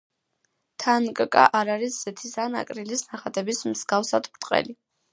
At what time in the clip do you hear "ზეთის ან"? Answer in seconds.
2.07-2.59